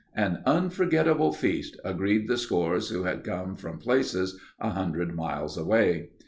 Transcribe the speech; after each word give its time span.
"An 0.15 0.41
unforgettable 0.47 1.31
feast," 1.31 1.79
agreed 1.85 2.27
the 2.27 2.35
scores 2.39 2.89
who 2.89 3.03
had 3.03 3.23
come 3.23 3.55
from 3.55 3.77
places 3.77 4.39
100 4.57 5.13
miles 5.13 5.59
away. 5.59 6.09